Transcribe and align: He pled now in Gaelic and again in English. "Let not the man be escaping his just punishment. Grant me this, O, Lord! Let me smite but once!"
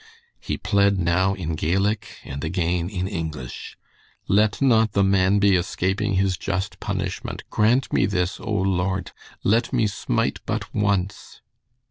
He 0.39 0.57
pled 0.57 0.97
now 0.97 1.35
in 1.35 1.53
Gaelic 1.53 2.17
and 2.23 2.43
again 2.43 2.89
in 2.89 3.07
English. 3.07 3.77
"Let 4.27 4.59
not 4.59 4.93
the 4.93 5.03
man 5.03 5.37
be 5.37 5.55
escaping 5.55 6.15
his 6.15 6.37
just 6.39 6.79
punishment. 6.79 7.43
Grant 7.51 7.93
me 7.93 8.07
this, 8.07 8.39
O, 8.39 8.51
Lord! 8.51 9.11
Let 9.43 9.71
me 9.71 9.85
smite 9.85 10.39
but 10.47 10.73
once!" 10.73 11.41